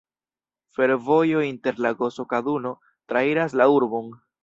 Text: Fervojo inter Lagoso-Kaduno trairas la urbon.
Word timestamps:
Fervojo 0.77 1.45
inter 1.49 1.79
Lagoso-Kaduno 1.87 2.75
trairas 3.13 3.59
la 3.63 3.73
urbon. 3.81 4.15